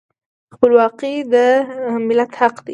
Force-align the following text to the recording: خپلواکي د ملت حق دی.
خپلواکي 0.55 1.13
د 1.33 1.35
ملت 2.07 2.31
حق 2.39 2.55
دی. 2.65 2.69